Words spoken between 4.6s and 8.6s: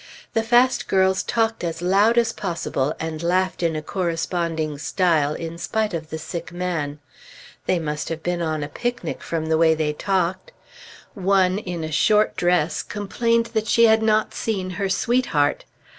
style in spite of the sick man. They must have been